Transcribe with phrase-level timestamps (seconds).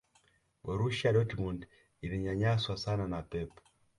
[0.63, 1.65] borusia dortmund
[2.01, 3.51] ilinyanyaswa sana na pep